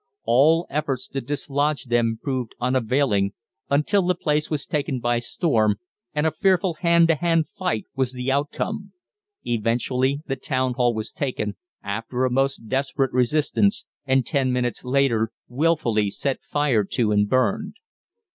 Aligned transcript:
All 0.25 0.65
efforts 0.71 1.07
to 1.09 1.21
dislodge 1.21 1.83
them 1.83 2.17
proved 2.19 2.55
unavailing, 2.59 3.33
until 3.69 4.01
the 4.01 4.15
place 4.15 4.49
was 4.49 4.65
taken 4.65 4.99
by 4.99 5.19
storm, 5.19 5.75
and 6.15 6.25
a 6.25 6.31
fearful 6.31 6.73
hand 6.81 7.07
to 7.09 7.13
hand 7.13 7.45
fight 7.55 7.85
was 7.95 8.11
the 8.11 8.31
outcome. 8.31 8.93
Eventually 9.45 10.21
the 10.25 10.35
Town 10.35 10.73
Hall 10.73 10.95
was 10.95 11.11
taken, 11.11 11.55
after 11.83 12.25
a 12.25 12.31
most 12.31 12.67
desperate 12.67 13.13
resistance, 13.13 13.85
and 14.03 14.25
ten 14.25 14.51
minutes 14.51 14.83
later 14.83 15.29
wilfully 15.47 16.09
set 16.09 16.39
fire 16.41 16.83
to 16.83 17.11
and 17.11 17.29
burned. 17.29 17.75